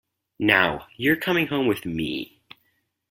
Now, 0.39 0.87
you’re 0.97 1.15
coming 1.15 1.45
home 1.45 1.67
with 1.67 1.85
me. 1.85 2.41